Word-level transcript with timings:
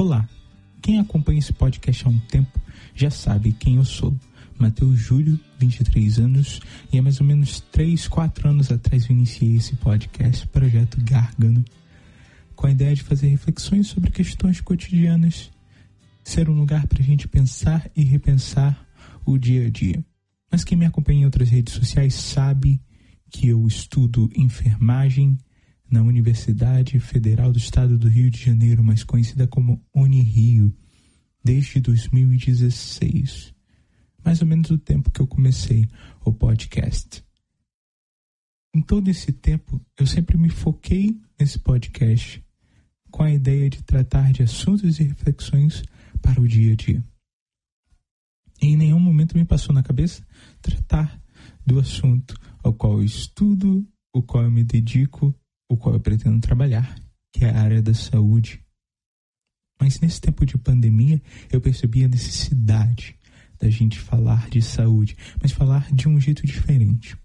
Olá, 0.00 0.26
quem 0.80 0.98
acompanha 0.98 1.40
esse 1.40 1.52
podcast 1.52 2.06
há 2.06 2.08
um 2.08 2.18
tempo 2.20 2.58
já 2.94 3.10
sabe 3.10 3.52
quem 3.52 3.76
eu 3.76 3.84
sou. 3.84 4.16
Matheus 4.58 4.98
Júlio, 4.98 5.38
23 5.58 6.18
anos, 6.20 6.58
e 6.90 6.98
há 6.98 7.02
mais 7.02 7.20
ou 7.20 7.26
menos 7.26 7.60
3, 7.70 8.08
4 8.08 8.48
anos 8.48 8.72
atrás 8.72 9.04
eu 9.04 9.10
iniciei 9.14 9.56
esse 9.56 9.76
podcast, 9.76 10.46
Projeto 10.46 10.96
Gárgano, 11.04 11.62
com 12.56 12.66
a 12.66 12.70
ideia 12.70 12.94
de 12.94 13.02
fazer 13.02 13.28
reflexões 13.28 13.88
sobre 13.88 14.10
questões 14.10 14.58
cotidianas, 14.62 15.50
ser 16.24 16.48
um 16.48 16.54
lugar 16.54 16.86
para 16.86 17.02
a 17.02 17.04
gente 17.04 17.28
pensar 17.28 17.90
e 17.94 18.02
repensar 18.02 18.82
o 19.26 19.36
dia 19.36 19.66
a 19.66 19.70
dia. 19.70 20.02
Mas 20.50 20.64
quem 20.64 20.78
me 20.78 20.86
acompanha 20.86 21.20
em 21.20 21.24
outras 21.26 21.50
redes 21.50 21.74
sociais 21.74 22.14
sabe 22.14 22.80
que 23.28 23.48
eu 23.48 23.66
estudo 23.66 24.30
enfermagem 24.34 25.36
na 25.90 26.02
Universidade 26.02 27.00
Federal 27.00 27.50
do 27.52 27.58
Estado 27.58 27.98
do 27.98 28.08
Rio 28.08 28.30
de 28.30 28.42
Janeiro, 28.42 28.84
mais 28.84 29.02
conhecida 29.02 29.46
como 29.46 29.84
Unirio, 29.94 30.74
desde 31.42 31.80
2016. 31.80 33.52
Mais 34.24 34.40
ou 34.40 34.46
menos 34.46 34.70
o 34.70 34.78
tempo 34.78 35.10
que 35.10 35.20
eu 35.20 35.26
comecei 35.26 35.88
o 36.24 36.32
podcast. 36.32 37.24
Em 38.72 38.80
todo 38.80 39.08
esse 39.08 39.32
tempo, 39.32 39.84
eu 39.98 40.06
sempre 40.06 40.38
me 40.38 40.48
foquei 40.48 41.20
nesse 41.38 41.58
podcast 41.58 42.44
com 43.10 43.24
a 43.24 43.32
ideia 43.32 43.68
de 43.68 43.82
tratar 43.82 44.32
de 44.32 44.44
assuntos 44.44 45.00
e 45.00 45.02
reflexões 45.02 45.82
para 46.22 46.40
o 46.40 46.46
dia 46.46 46.72
a 46.72 46.76
dia. 46.76 47.04
E 48.62 48.66
em 48.66 48.76
nenhum 48.76 49.00
momento 49.00 49.36
me 49.36 49.44
passou 49.44 49.74
na 49.74 49.82
cabeça 49.82 50.24
tratar 50.62 51.20
do 51.66 51.80
assunto 51.80 52.36
ao 52.62 52.72
qual 52.72 52.98
eu 52.98 53.04
estudo, 53.04 53.84
o 54.12 54.22
qual 54.22 54.44
eu 54.44 54.50
me 54.50 54.62
dedico 54.62 55.34
o 55.70 55.76
qual 55.76 55.94
eu 55.94 56.00
pretendo 56.00 56.40
trabalhar, 56.40 56.96
que 57.32 57.44
é 57.44 57.50
a 57.50 57.62
área 57.62 57.80
da 57.80 57.94
saúde. 57.94 58.60
Mas 59.80 60.00
nesse 60.00 60.20
tempo 60.20 60.44
de 60.44 60.58
pandemia, 60.58 61.22
eu 61.50 61.60
percebi 61.60 62.04
a 62.04 62.08
necessidade 62.08 63.16
da 63.58 63.70
gente 63.70 63.96
falar 63.96 64.50
de 64.50 64.60
saúde, 64.60 65.16
mas 65.40 65.52
falar 65.52 65.88
de 65.92 66.08
um 66.08 66.20
jeito 66.20 66.44
diferente. 66.44 67.16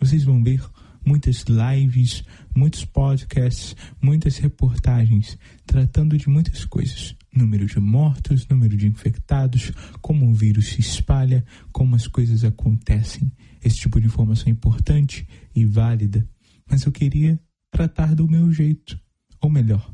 Vocês 0.00 0.24
vão 0.24 0.42
ver 0.42 0.60
muitas 1.06 1.44
lives, 1.44 2.24
muitos 2.54 2.84
podcasts, 2.84 3.76
muitas 4.02 4.38
reportagens 4.38 5.38
tratando 5.64 6.18
de 6.18 6.28
muitas 6.28 6.64
coisas. 6.64 7.14
Número 7.32 7.64
de 7.66 7.78
mortos, 7.78 8.46
número 8.48 8.76
de 8.76 8.88
infectados, 8.88 9.70
como 10.00 10.28
o 10.28 10.34
vírus 10.34 10.70
se 10.70 10.80
espalha, 10.80 11.44
como 11.70 11.94
as 11.94 12.08
coisas 12.08 12.42
acontecem. 12.42 13.30
Esse 13.62 13.76
tipo 13.76 14.00
de 14.00 14.06
informação 14.06 14.46
é 14.48 14.50
importante 14.50 15.28
e 15.54 15.64
válida. 15.64 16.28
Mas 16.68 16.84
eu 16.84 16.92
queria 16.92 17.38
tratar 17.74 18.14
do 18.14 18.28
meu 18.28 18.52
jeito. 18.52 18.96
Ou 19.40 19.50
melhor, 19.50 19.92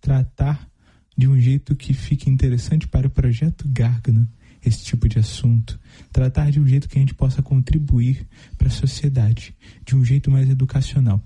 tratar 0.00 0.66
de 1.14 1.28
um 1.28 1.38
jeito 1.38 1.76
que 1.76 1.92
fique 1.92 2.30
interessante 2.30 2.88
para 2.88 3.06
o 3.06 3.10
projeto 3.10 3.68
Gárgano, 3.68 4.26
esse 4.64 4.82
tipo 4.82 5.06
de 5.06 5.18
assunto. 5.18 5.78
Tratar 6.10 6.50
de 6.50 6.58
um 6.58 6.66
jeito 6.66 6.88
que 6.88 6.96
a 6.96 7.00
gente 7.00 7.14
possa 7.14 7.42
contribuir 7.42 8.26
para 8.56 8.68
a 8.68 8.70
sociedade, 8.70 9.54
de 9.84 9.94
um 9.94 10.02
jeito 10.02 10.30
mais 10.30 10.48
educacional. 10.48 11.22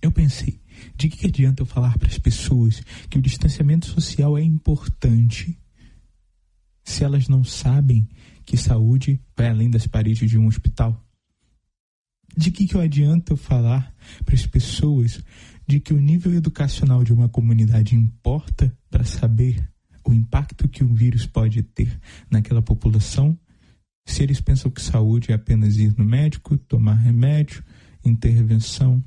Eu 0.00 0.12
pensei, 0.12 0.60
de 0.96 1.08
que 1.08 1.26
adianta 1.26 1.62
eu 1.62 1.66
falar 1.66 1.98
para 1.98 2.08
as 2.08 2.18
pessoas 2.18 2.80
que 3.10 3.18
o 3.18 3.22
distanciamento 3.22 3.86
social 3.86 4.38
é 4.38 4.42
importante 4.42 5.58
se 6.84 7.02
elas 7.02 7.26
não 7.26 7.42
sabem 7.42 8.08
que 8.44 8.56
saúde 8.56 9.20
vai 9.36 9.48
além 9.48 9.68
das 9.68 9.88
paredes 9.88 10.30
de 10.30 10.38
um 10.38 10.46
hospital? 10.46 11.05
De 12.34 12.50
que, 12.50 12.66
que 12.66 12.78
adianta 12.78 13.32
eu 13.32 13.36
falar 13.36 13.94
para 14.24 14.34
as 14.34 14.46
pessoas 14.46 15.22
de 15.66 15.80
que 15.80 15.92
o 15.92 16.00
nível 16.00 16.32
educacional 16.34 17.02
de 17.02 17.12
uma 17.12 17.28
comunidade 17.28 17.94
importa 17.94 18.76
para 18.88 19.04
saber 19.04 19.68
o 20.06 20.12
impacto 20.12 20.68
que 20.68 20.84
um 20.84 20.94
vírus 20.94 21.26
pode 21.26 21.62
ter 21.62 22.00
naquela 22.30 22.62
população, 22.62 23.38
se 24.06 24.22
eles 24.22 24.40
pensam 24.40 24.70
que 24.70 24.80
saúde 24.80 25.32
é 25.32 25.34
apenas 25.34 25.76
ir 25.76 25.96
no 25.98 26.04
médico, 26.04 26.56
tomar 26.56 26.94
remédio, 26.94 27.64
intervenção, 28.04 29.02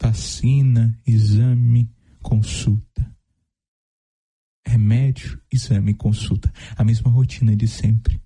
vacina, 0.00 0.98
exame, 1.06 1.88
consulta. 2.20 3.08
Remédio, 4.66 5.40
exame, 5.52 5.94
consulta. 5.94 6.52
A 6.76 6.82
mesma 6.82 7.10
rotina 7.10 7.54
de 7.54 7.68
sempre. 7.68 8.20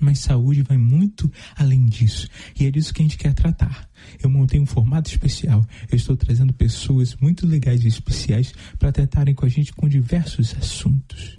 Mas 0.00 0.20
saúde 0.20 0.62
vai 0.62 0.76
muito 0.76 1.30
além 1.56 1.86
disso. 1.86 2.28
E 2.58 2.66
é 2.66 2.70
disso 2.70 2.92
que 2.92 3.02
a 3.02 3.04
gente 3.04 3.18
quer 3.18 3.34
tratar. 3.34 3.88
Eu 4.22 4.30
montei 4.30 4.60
um 4.60 4.66
formato 4.66 5.10
especial. 5.10 5.66
Eu 5.90 5.96
estou 5.96 6.16
trazendo 6.16 6.52
pessoas 6.52 7.16
muito 7.16 7.46
legais 7.46 7.84
e 7.84 7.88
especiais 7.88 8.52
para 8.78 8.92
tratarem 8.92 9.34
com 9.34 9.44
a 9.44 9.48
gente 9.48 9.72
com 9.72 9.88
diversos 9.88 10.54
assuntos. 10.56 11.36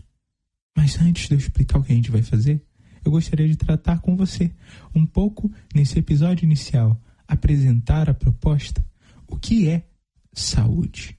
Mas 0.75 0.99
antes 1.01 1.27
de 1.27 1.33
eu 1.33 1.37
explicar 1.37 1.79
o 1.79 1.83
que 1.83 1.91
a 1.91 1.95
gente 1.95 2.11
vai 2.11 2.21
fazer, 2.21 2.63
eu 3.03 3.11
gostaria 3.11 3.47
de 3.47 3.55
tratar 3.55 3.99
com 3.99 4.15
você 4.15 4.51
um 4.93 5.05
pouco 5.05 5.51
nesse 5.73 5.99
episódio 5.99 6.45
inicial, 6.45 7.01
apresentar 7.27 8.09
a 8.09 8.13
proposta, 8.13 8.85
o 9.27 9.37
que 9.37 9.67
é 9.67 9.87
saúde. 10.33 11.17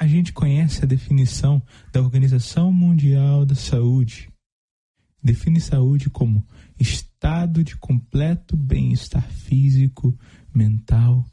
A 0.00 0.06
gente 0.06 0.32
conhece 0.32 0.84
a 0.84 0.86
definição 0.86 1.60
da 1.92 2.00
Organização 2.00 2.72
Mundial 2.72 3.44
da 3.44 3.56
Saúde, 3.56 4.30
define 5.22 5.60
saúde 5.60 6.08
como 6.10 6.46
estado 6.78 7.64
de 7.64 7.76
completo 7.76 8.56
bem-estar 8.56 9.28
físico, 9.30 10.16
mental 10.54 11.24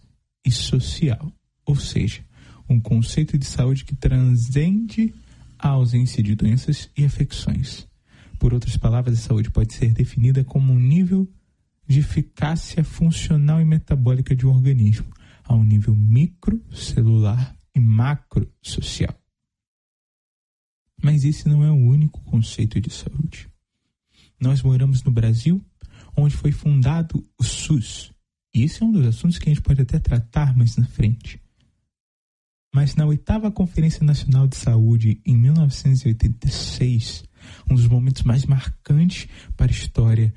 e 0.46 0.52
social, 0.52 1.32
ou 1.66 1.76
seja, 1.76 2.24
um 2.70 2.80
conceito 2.80 3.38
de 3.38 3.46
saúde 3.46 3.86
que 3.86 3.96
transcende 3.96 5.14
a 5.58 5.70
ausência 5.70 6.22
de 6.22 6.36
doenças 6.36 6.90
e 6.98 7.06
afecções. 7.06 7.88
Por 8.40 8.54
outras 8.54 8.78
palavras, 8.78 9.20
a 9.20 9.22
saúde 9.22 9.50
pode 9.50 9.74
ser 9.74 9.94
definida 9.94 10.44
como 10.44 10.74
um 10.74 10.80
nível 10.80 11.28
de 11.88 12.00
eficácia 12.00 12.84
funcional 12.84 13.62
e 13.62 13.66
metabólica 13.66 14.36
de 14.36 14.46
um 14.46 14.50
organismo, 14.50 15.08
a 15.44 15.54
um 15.56 15.64
nível 15.64 15.96
microcelular 15.96 17.56
e 17.74 17.80
macrosocial. 17.80 19.16
Mas 21.02 21.24
esse 21.24 21.48
não 21.48 21.64
é 21.64 21.72
o 21.72 21.76
único 21.76 22.22
conceito 22.24 22.82
de 22.82 22.92
saúde. 22.92 23.48
Nós 24.40 24.62
moramos 24.62 25.04
no 25.04 25.12
Brasil, 25.12 25.64
onde 26.16 26.36
foi 26.36 26.52
fundado 26.52 27.24
o 27.40 27.44
SUS. 27.44 28.12
E 28.54 28.64
esse 28.64 28.82
é 28.82 28.86
um 28.86 28.92
dos 28.92 29.06
assuntos 29.06 29.38
que 29.38 29.50
a 29.50 29.54
gente 29.54 29.64
pode 29.64 29.82
até 29.82 30.00
tratar 30.00 30.56
mais 30.56 30.78
na 30.78 30.86
frente. 30.86 31.42
Mas 32.74 32.96
na 32.96 33.06
oitava 33.06 33.52
Conferência 33.52 34.04
Nacional 34.04 34.48
de 34.48 34.58
Saúde, 34.58 35.22
em 35.26 35.36
1986, 35.36 37.24
um 37.70 37.76
dos 37.76 37.88
momentos 37.88 38.24
mais 38.24 38.46
marcantes 38.46 39.28
para 39.56 39.68
a 39.68 39.72
história 39.72 40.34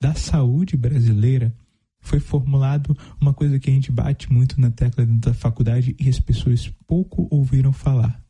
da 0.00 0.14
saúde 0.14 0.76
brasileira, 0.76 1.54
foi 2.00 2.20
formulado 2.20 2.96
uma 3.20 3.32
coisa 3.32 3.58
que 3.58 3.70
a 3.70 3.72
gente 3.72 3.90
bate 3.90 4.32
muito 4.32 4.60
na 4.60 4.70
tecla 4.70 5.04
da 5.06 5.34
faculdade 5.34 5.96
e 5.98 6.08
as 6.08 6.20
pessoas 6.20 6.72
pouco 6.86 7.26
ouviram 7.30 7.72
falar. 7.72 8.23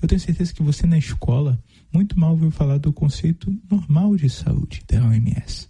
Eu 0.00 0.08
tenho 0.08 0.20
certeza 0.20 0.52
que 0.52 0.62
você 0.62 0.86
na 0.86 0.98
escola 0.98 1.62
muito 1.92 2.18
mal 2.18 2.32
ouviu 2.32 2.50
falar 2.50 2.78
do 2.78 2.92
conceito 2.92 3.54
normal 3.70 4.16
de 4.16 4.28
saúde 4.28 4.82
da 4.88 5.04
OMS. 5.04 5.68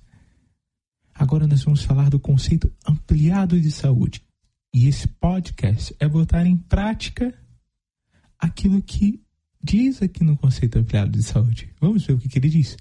Agora 1.14 1.46
nós 1.46 1.62
vamos 1.62 1.82
falar 1.82 2.08
do 2.08 2.18
conceito 2.18 2.72
ampliado 2.86 3.60
de 3.60 3.70
saúde. 3.70 4.22
E 4.72 4.86
esse 4.86 5.06
podcast 5.06 5.94
é 5.98 6.08
botar 6.08 6.46
em 6.46 6.56
prática 6.56 7.34
aquilo 8.38 8.80
que 8.80 9.20
diz 9.62 10.00
aqui 10.00 10.24
no 10.24 10.36
conceito 10.36 10.78
ampliado 10.78 11.10
de 11.10 11.22
saúde. 11.22 11.70
Vamos 11.80 12.06
ver 12.06 12.14
o 12.14 12.18
que, 12.18 12.38
ele 12.38 12.48
diz. 12.48 12.76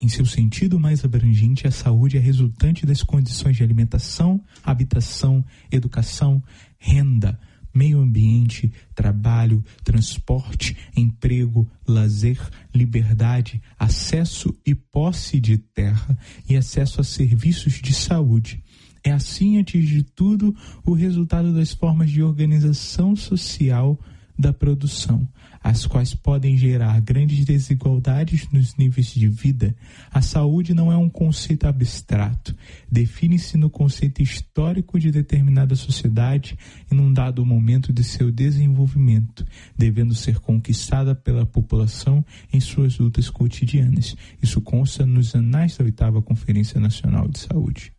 Em 0.00 0.08
seu 0.08 0.24
sentido 0.24 0.78
mais 0.78 1.04
abrangente, 1.04 1.66
a 1.66 1.70
saúde 1.70 2.16
é 2.16 2.20
resultante 2.20 2.86
das 2.86 3.02
condições 3.02 3.56
de 3.56 3.62
alimentação, 3.62 4.42
habitação, 4.62 5.44
educação, 5.70 6.42
renda, 6.78 7.38
meio 7.76 8.00
ambiente, 8.00 8.72
trabalho, 8.94 9.62
transporte, 9.84 10.74
emprego, 10.96 11.70
lazer, 11.86 12.40
liberdade, 12.74 13.60
acesso 13.78 14.56
e 14.64 14.74
posse 14.74 15.38
de 15.38 15.58
terra 15.58 16.18
e 16.48 16.56
acesso 16.56 17.00
a 17.00 17.04
serviços 17.04 17.74
de 17.74 17.92
saúde. 17.92 18.64
É 19.04 19.12
assim, 19.12 19.58
antes 19.58 19.86
de 19.86 20.02
tudo, 20.02 20.56
o 20.84 20.92
resultado 20.92 21.52
das 21.52 21.72
formas 21.72 22.10
de 22.10 22.22
organização 22.22 23.14
social 23.14 24.00
da 24.38 24.52
produção, 24.52 25.26
as 25.62 25.86
quais 25.86 26.14
podem 26.14 26.56
gerar 26.56 27.00
grandes 27.00 27.44
desigualdades 27.44 28.48
nos 28.52 28.76
níveis 28.76 29.12
de 29.12 29.26
vida, 29.26 29.74
a 30.12 30.22
saúde 30.22 30.74
não 30.74 30.92
é 30.92 30.96
um 30.96 31.08
conceito 31.08 31.66
abstrato. 31.66 32.54
Define-se 32.90 33.56
no 33.56 33.68
conceito 33.68 34.22
histórico 34.22 34.98
de 34.98 35.10
determinada 35.10 35.74
sociedade 35.74 36.56
em 36.90 37.00
um 37.00 37.12
dado 37.12 37.44
momento 37.44 37.92
de 37.92 38.04
seu 38.04 38.30
desenvolvimento, 38.30 39.44
devendo 39.76 40.14
ser 40.14 40.38
conquistada 40.38 41.14
pela 41.14 41.44
população 41.44 42.24
em 42.52 42.60
suas 42.60 42.98
lutas 42.98 43.28
cotidianas. 43.28 44.14
Isso 44.42 44.60
consta 44.60 45.04
nos 45.04 45.34
anais 45.34 45.76
da 45.76 45.84
oitava 45.84 46.22
Conferência 46.22 46.78
Nacional 46.78 47.26
de 47.28 47.40
Saúde. 47.40 47.95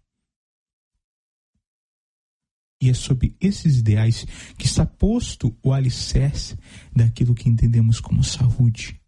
E 2.81 2.89
é 2.89 2.93
sob 2.93 3.35
esses 3.41 3.79
ideais 3.79 4.25
que 4.57 4.65
está 4.65 4.85
posto 4.85 5.55
o 5.63 5.73
alicerce 5.73 6.57
daquilo 6.95 7.33
que 7.33 7.49
entendemos 7.49 7.99
como 7.99 8.23
saúde 8.23 8.99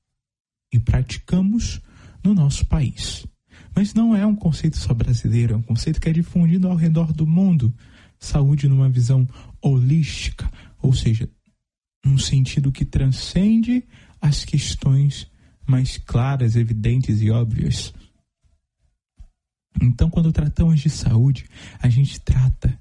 e 0.71 0.80
praticamos 0.80 1.81
no 2.24 2.33
nosso 2.33 2.66
país. 2.66 3.25
Mas 3.75 3.94
não 3.94 4.16
é 4.16 4.25
um 4.25 4.36
conceito 4.36 4.77
só 4.77 4.94
brasileiro, 4.94 5.54
é 5.54 5.57
um 5.57 5.62
conceito 5.62 6.01
que 6.01 6.10
é 6.10 6.13
difundido 6.13 6.68
ao 6.68 6.75
redor 6.75 7.13
do 7.13 7.27
mundo. 7.27 7.74
Saúde 8.19 8.68
numa 8.68 8.89
visão 8.89 9.27
holística, 9.62 10.51
ou 10.81 10.94
seja, 10.94 11.30
num 12.04 12.18
sentido 12.18 12.71
que 12.71 12.83
transcende 12.83 13.83
as 14.19 14.44
questões 14.44 15.27
mais 15.66 15.98
claras, 15.98 16.56
evidentes 16.56 17.21
e 17.21 17.30
óbvias. 17.30 17.94
Então, 19.81 20.10
quando 20.10 20.31
tratamos 20.31 20.81
de 20.81 20.89
saúde, 20.89 21.45
a 21.80 21.88
gente 21.88 22.19
trata 22.19 22.77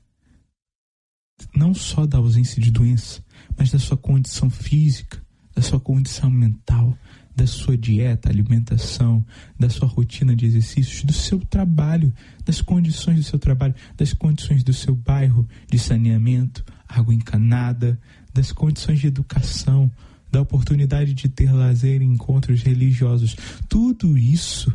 não 1.55 1.75
só 1.75 2.07
da 2.07 2.19
ausência 2.19 2.61
de 2.61 2.71
doença, 2.71 3.23
mas 3.57 3.71
da 3.71 3.79
sua 3.79 3.97
condição 3.97 4.51
física, 4.51 5.21
da 5.55 5.63
sua 5.63 5.81
condição 5.81 6.31
mental, 6.31 6.97
da 7.35 7.47
sua 7.47 7.77
dieta, 7.77 8.29
alimentação, 8.29 9.25
da 9.59 9.71
sua 9.71 9.87
rotina 9.87 10.35
de 10.35 10.45
exercícios, 10.47 11.05
do 11.05 11.13
seu 11.13 11.39
trabalho, 11.39 12.13
das 12.45 12.61
condições 12.61 13.17
do 13.17 13.23
seu 13.23 13.39
trabalho, 13.39 13.75
das 13.97 14.13
condições 14.13 14.65
do 14.65 14.73
seu 14.73 14.95
bairro 14.95 15.49
de 15.71 15.79
saneamento, 15.79 16.65
água 16.89 17.15
encanada, 17.15 17.99
das 18.35 18.51
condições 18.51 18.99
de 18.99 19.07
educação, 19.07 19.91
da 20.31 20.41
oportunidade 20.41 21.15
de 21.15 21.29
ter 21.29 21.53
lazer 21.53 22.03
e 22.03 22.05
encontros 22.05 22.63
religiosos. 22.63 23.37
Tudo 23.69 24.19
isso 24.19 24.73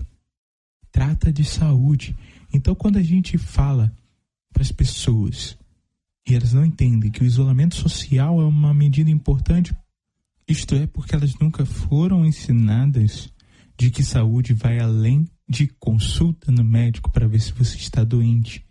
trata 0.91 1.33
de 1.33 1.43
saúde. 1.43 2.15
Então, 2.53 2.73
quando 2.73 2.97
a 2.97 3.03
gente 3.03 3.37
fala 3.37 3.91
para 4.53 4.63
as 4.63 4.71
pessoas 4.71 5.57
e 6.27 6.35
elas 6.35 6.53
não 6.53 6.65
entendem 6.65 7.11
que 7.11 7.21
o 7.21 7.25
isolamento 7.25 7.75
social 7.75 8.41
é 8.41 8.45
uma 8.45 8.73
medida 8.73 9.11
importante, 9.11 9.75
isto 10.47 10.75
é 10.75 10.87
porque 10.87 11.15
elas 11.15 11.37
nunca 11.39 11.65
foram 11.65 12.25
ensinadas 12.25 13.31
de 13.77 13.89
que 13.89 14.03
saúde 14.03 14.53
vai 14.53 14.79
além 14.79 15.27
de 15.47 15.67
consulta 15.67 16.51
no 16.51 16.63
médico 16.63 17.11
para 17.11 17.27
ver 17.27 17.39
se 17.39 17.51
você 17.51 17.77
está 17.77 18.03
doente. 18.03 18.65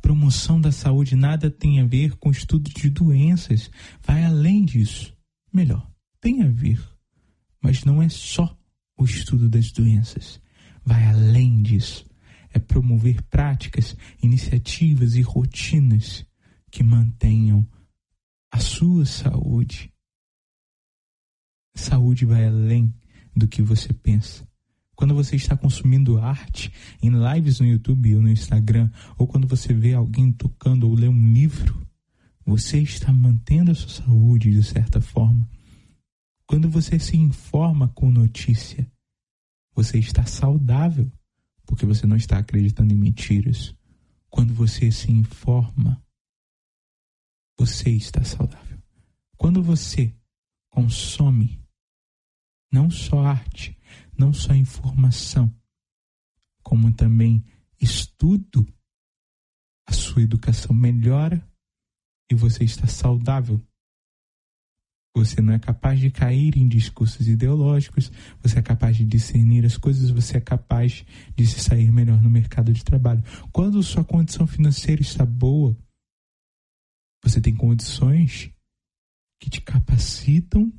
Promoção 0.00 0.60
da 0.60 0.70
saúde 0.70 1.16
nada 1.16 1.50
tem 1.50 1.80
a 1.80 1.86
ver 1.86 2.16
com 2.16 2.30
estudo 2.30 2.70
de 2.70 2.88
doenças, 2.88 3.70
vai 4.00 4.24
além 4.24 4.64
disso. 4.64 5.12
Melhor, 5.52 5.90
tem 6.20 6.42
a 6.42 6.48
ver, 6.48 6.80
mas 7.60 7.84
não 7.84 8.00
é 8.00 8.08
só 8.08 8.56
o 8.96 9.04
estudo 9.04 9.48
das 9.48 9.72
doenças, 9.72 10.40
vai 10.84 11.04
além 11.06 11.60
disso 11.62 12.07
é 12.52 12.58
promover 12.58 13.22
práticas, 13.24 13.96
iniciativas 14.22 15.14
e 15.14 15.22
rotinas 15.22 16.26
que 16.70 16.82
mantenham 16.82 17.66
a 18.50 18.58
sua 18.58 19.04
saúde. 19.04 19.92
Saúde 21.74 22.24
vai 22.24 22.46
além 22.46 22.92
do 23.36 23.46
que 23.46 23.62
você 23.62 23.92
pensa. 23.92 24.46
Quando 24.94 25.14
você 25.14 25.36
está 25.36 25.56
consumindo 25.56 26.18
arte 26.18 26.72
em 27.00 27.10
lives 27.10 27.60
no 27.60 27.66
YouTube 27.66 28.16
ou 28.16 28.22
no 28.22 28.30
Instagram, 28.30 28.90
ou 29.16 29.28
quando 29.28 29.46
você 29.46 29.72
vê 29.72 29.94
alguém 29.94 30.32
tocando 30.32 30.88
ou 30.88 30.94
lê 30.94 31.06
um 31.06 31.32
livro, 31.32 31.86
você 32.44 32.80
está 32.80 33.12
mantendo 33.12 33.70
a 33.70 33.74
sua 33.74 34.04
saúde 34.04 34.50
de 34.50 34.62
certa 34.62 35.00
forma. 35.00 35.48
Quando 36.46 36.68
você 36.68 36.98
se 36.98 37.16
informa 37.16 37.88
com 37.88 38.10
notícia, 38.10 38.90
você 39.72 39.98
está 39.98 40.24
saudável 40.24 41.12
porque 41.68 41.84
você 41.84 42.06
não 42.06 42.16
está 42.16 42.38
acreditando 42.38 42.94
em 42.94 42.96
mentiras. 42.96 43.76
Quando 44.30 44.54
você 44.54 44.90
se 44.90 45.12
informa, 45.12 46.02
você 47.58 47.90
está 47.90 48.24
saudável. 48.24 48.82
Quando 49.36 49.62
você 49.62 50.16
consome 50.70 51.62
não 52.72 52.90
só 52.90 53.20
arte, 53.20 53.78
não 54.16 54.32
só 54.32 54.54
informação, 54.54 55.54
como 56.62 56.90
também 56.90 57.44
estudo, 57.78 58.66
a 59.86 59.92
sua 59.92 60.22
educação 60.22 60.74
melhora 60.74 61.46
e 62.30 62.34
você 62.34 62.64
está 62.64 62.86
saudável 62.86 63.62
você 65.18 65.42
não 65.42 65.52
é 65.52 65.58
capaz 65.58 65.98
de 65.98 66.10
cair 66.10 66.56
em 66.56 66.68
discursos 66.68 67.26
ideológicos, 67.26 68.12
você 68.40 68.60
é 68.60 68.62
capaz 68.62 68.96
de 68.96 69.04
discernir 69.04 69.64
as 69.64 69.76
coisas, 69.76 70.10
você 70.10 70.36
é 70.36 70.40
capaz 70.40 71.04
de 71.34 71.44
se 71.44 71.58
sair 71.58 71.90
melhor 71.90 72.22
no 72.22 72.30
mercado 72.30 72.72
de 72.72 72.84
trabalho. 72.84 73.22
Quando 73.52 73.82
sua 73.82 74.04
condição 74.04 74.46
financeira 74.46 75.02
está 75.02 75.26
boa, 75.26 75.76
você 77.22 77.40
tem 77.40 77.54
condições 77.54 78.50
que 79.40 79.50
te 79.50 79.60
capacitam 79.60 80.72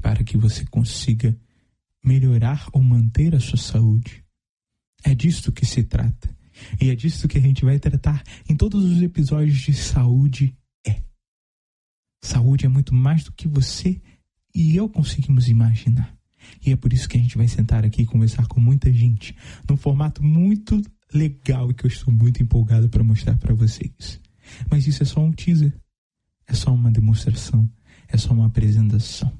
para 0.00 0.22
que 0.22 0.36
você 0.36 0.64
consiga 0.66 1.36
melhorar 2.04 2.68
ou 2.72 2.80
manter 2.80 3.34
a 3.34 3.40
sua 3.40 3.58
saúde. 3.58 4.24
É 5.02 5.12
disto 5.12 5.50
que 5.50 5.66
se 5.66 5.82
trata. 5.82 6.34
E 6.80 6.88
é 6.88 6.94
disso 6.94 7.26
que 7.26 7.36
a 7.36 7.40
gente 7.40 7.64
vai 7.64 7.80
tratar 7.80 8.22
em 8.48 8.56
todos 8.56 8.84
os 8.84 9.02
episódios 9.02 9.58
de 9.58 9.74
saúde 9.74 10.56
Saúde 12.26 12.66
é 12.66 12.68
muito 12.68 12.92
mais 12.92 13.22
do 13.22 13.30
que 13.30 13.46
você 13.46 14.02
e 14.52 14.74
eu 14.74 14.88
conseguimos 14.88 15.46
imaginar. 15.46 16.12
E 16.64 16.72
é 16.72 16.76
por 16.76 16.92
isso 16.92 17.08
que 17.08 17.16
a 17.16 17.20
gente 17.20 17.36
vai 17.36 17.46
sentar 17.46 17.84
aqui 17.84 18.02
e 18.02 18.06
conversar 18.06 18.48
com 18.48 18.58
muita 18.58 18.92
gente, 18.92 19.34
num 19.68 19.76
formato 19.76 20.24
muito 20.24 20.82
legal 21.14 21.70
e 21.70 21.74
que 21.74 21.86
eu 21.86 21.88
estou 21.88 22.12
muito 22.12 22.42
empolgado 22.42 22.88
para 22.88 23.04
mostrar 23.04 23.38
para 23.38 23.54
vocês. 23.54 24.20
Mas 24.68 24.88
isso 24.88 25.04
é 25.04 25.06
só 25.06 25.20
um 25.20 25.30
teaser, 25.30 25.72
é 26.48 26.54
só 26.54 26.74
uma 26.74 26.90
demonstração, 26.90 27.70
é 28.08 28.16
só 28.16 28.32
uma 28.32 28.46
apresentação. 28.46 29.32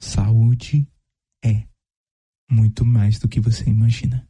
Saúde 0.00 0.86
é 1.44 1.64
muito 2.48 2.84
mais 2.84 3.18
do 3.18 3.28
que 3.28 3.40
você 3.40 3.68
imagina. 3.68 4.28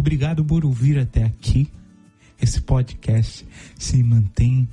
Obrigado 0.00 0.42
por 0.42 0.64
ouvir 0.64 0.98
até 0.98 1.24
aqui. 1.24 1.68
Esse 2.40 2.58
podcast 2.62 3.46
se 3.78 4.02
mantém 4.02 4.66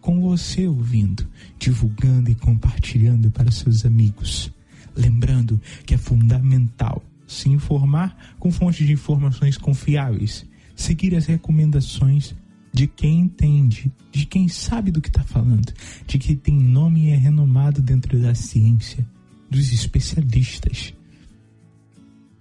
com 0.00 0.20
você 0.20 0.68
ouvindo, 0.68 1.26
divulgando 1.58 2.30
e 2.30 2.36
compartilhando 2.36 3.32
para 3.32 3.50
seus 3.50 3.84
amigos. 3.84 4.48
Lembrando 4.94 5.60
que 5.84 5.94
é 5.94 5.98
fundamental 5.98 7.02
se 7.26 7.48
informar 7.48 8.36
com 8.38 8.52
fontes 8.52 8.86
de 8.86 8.92
informações 8.92 9.58
confiáveis, 9.58 10.46
seguir 10.76 11.16
as 11.16 11.26
recomendações 11.26 12.36
de 12.72 12.86
quem 12.86 13.22
entende, 13.22 13.90
de 14.12 14.24
quem 14.24 14.46
sabe 14.46 14.92
do 14.92 15.00
que 15.00 15.08
está 15.08 15.24
falando, 15.24 15.74
de 16.06 16.16
quem 16.16 16.36
tem 16.36 16.54
nome 16.54 17.06
e 17.06 17.10
é 17.10 17.16
renomado 17.16 17.82
dentro 17.82 18.20
da 18.20 18.36
ciência, 18.36 19.04
dos 19.50 19.72
especialistas. 19.72 20.94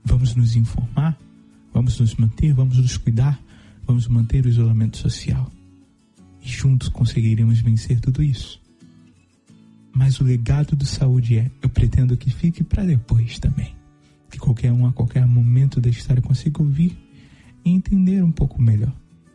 Vamos 0.06 0.36
nos 0.36 0.56
informar 0.56 1.18
Vamos 1.74 2.00
nos 2.00 2.16
manter, 2.16 2.54
vamos 2.54 2.78
nos 2.78 2.98
cuidar, 2.98 3.40
vamos 3.86 4.08
manter 4.08 4.46
o 4.46 4.50
isolamento 4.50 4.98
social. 4.98 5.52
E 6.42 6.48
juntos 6.48 6.90
conseguiremos 6.90 7.60
vencer 7.60 8.00
tudo 8.00 8.24
isso. 8.24 8.62
Mas 9.94 10.20
o 10.20 10.24
legado 10.24 10.76
do 10.76 10.86
saúde 10.86 11.38
é: 11.38 11.52
eu 11.62 11.70
pretendo 11.70 12.18
que 12.18 12.30
fique 12.30 12.64
para 12.64 12.84
depois 12.84 13.40
também. 13.40 13.76
Que 14.30 14.38
qualquer 14.38 14.72
um, 14.72 14.86
a 14.86 14.94
qualquer 14.94 15.26
momento 15.26 15.82
da 15.82 15.90
história, 15.90 16.22
consiga 16.22 16.62
ouvir 16.62 16.98
e 17.66 17.72
entender 17.72 18.24
um 18.24 18.32
pouco 18.32 18.62
melhor. 18.62 18.94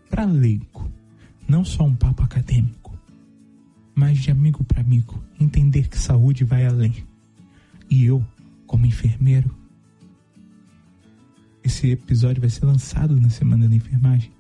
Para 0.09 0.25
leigo, 0.25 0.89
não 1.49 1.65
só 1.65 1.85
um 1.85 1.95
papo 1.95 2.23
acadêmico, 2.23 2.97
mas 3.95 4.19
de 4.19 4.31
amigo 4.31 4.65
para 4.65 4.81
amigo, 4.81 5.23
entender 5.39 5.89
que 5.89 5.99
saúde 5.99 6.45
vai 6.45 6.65
além. 6.65 6.95
E 7.91 8.05
eu, 8.05 8.25
como 8.67 8.87
enfermeiro, 8.87 9.55
esse 11.65 11.91
episódio 11.91 12.43
vai 12.43 12.51
ser 12.51 12.67
lançado 12.67 13.19
na 13.19 13.31
semana 13.31 13.67
da 13.67 13.75
enfermagem. 13.75 14.31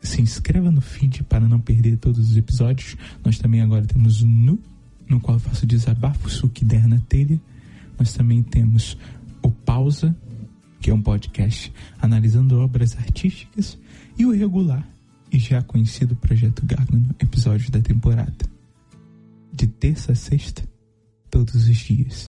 Se 0.00 0.22
inscreva 0.22 0.70
no 0.70 0.80
feed 0.80 1.24
para 1.24 1.48
não 1.48 1.58
perder 1.58 1.96
todos 1.96 2.30
os 2.30 2.36
episódios. 2.36 2.96
Nós 3.24 3.36
também 3.38 3.62
agora 3.62 3.84
temos 3.84 4.22
o 4.22 4.26
Nu, 4.26 4.60
no 5.08 5.18
qual 5.18 5.36
eu 5.36 5.40
faço 5.40 5.66
desabafos, 5.66 6.40
o 6.42 6.48
que 6.48 6.64
der 6.64 6.86
na 6.86 7.00
telha. 7.00 7.40
Nós 7.98 8.12
também 8.12 8.40
temos 8.42 8.96
o 9.42 9.50
Pausa, 9.50 10.14
que 10.84 10.90
é 10.90 10.94
um 10.94 11.00
podcast 11.00 11.72
analisando 11.98 12.60
obras 12.60 12.94
artísticas, 12.98 13.78
e 14.18 14.26
o 14.26 14.32
Regular, 14.32 14.86
e 15.32 15.38
já 15.38 15.62
conhecido 15.62 16.14
Projeto 16.14 16.62
Gargano, 16.62 17.08
episódios 17.18 17.70
da 17.70 17.80
temporada. 17.80 18.44
De 19.50 19.66
terça 19.66 20.12
a 20.12 20.14
sexta, 20.14 20.62
todos 21.30 21.54
os 21.54 21.76
dias. 21.78 22.22